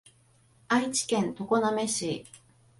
[0.67, 2.25] 愛知県常滑市